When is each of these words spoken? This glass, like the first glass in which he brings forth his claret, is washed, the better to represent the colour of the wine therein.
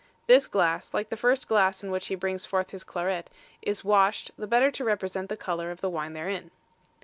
This 0.25 0.47
glass, 0.47 0.95
like 0.95 1.09
the 1.09 1.15
first 1.15 1.47
glass 1.47 1.83
in 1.83 1.91
which 1.91 2.07
he 2.07 2.15
brings 2.15 2.43
forth 2.43 2.71
his 2.71 2.83
claret, 2.83 3.29
is 3.61 3.83
washed, 3.83 4.31
the 4.35 4.47
better 4.47 4.71
to 4.71 4.83
represent 4.83 5.29
the 5.29 5.37
colour 5.37 5.69
of 5.69 5.81
the 5.81 5.91
wine 5.91 6.13
therein. 6.13 6.49